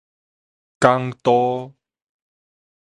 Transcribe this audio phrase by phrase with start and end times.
[0.79, 1.75] 港都